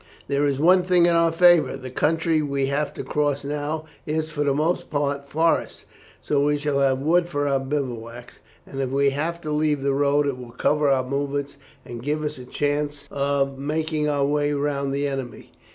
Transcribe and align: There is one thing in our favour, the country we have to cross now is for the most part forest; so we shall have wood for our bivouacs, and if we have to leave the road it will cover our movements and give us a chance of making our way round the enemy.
There 0.27 0.47
is 0.47 0.59
one 0.59 0.81
thing 0.81 1.05
in 1.05 1.15
our 1.15 1.31
favour, 1.31 1.77
the 1.77 1.91
country 1.91 2.41
we 2.41 2.65
have 2.65 2.91
to 2.95 3.03
cross 3.03 3.43
now 3.43 3.85
is 4.07 4.31
for 4.31 4.43
the 4.43 4.51
most 4.51 4.89
part 4.89 5.29
forest; 5.29 5.85
so 6.23 6.43
we 6.43 6.57
shall 6.57 6.79
have 6.79 6.97
wood 6.97 7.27
for 7.29 7.47
our 7.47 7.59
bivouacs, 7.59 8.39
and 8.65 8.81
if 8.81 8.89
we 8.89 9.11
have 9.11 9.39
to 9.41 9.51
leave 9.51 9.83
the 9.83 9.93
road 9.93 10.25
it 10.25 10.39
will 10.39 10.53
cover 10.53 10.89
our 10.89 11.07
movements 11.07 11.57
and 11.85 12.01
give 12.01 12.23
us 12.23 12.39
a 12.39 12.45
chance 12.45 13.07
of 13.11 13.59
making 13.59 14.09
our 14.09 14.25
way 14.25 14.53
round 14.53 14.91
the 14.91 15.07
enemy. 15.07 15.51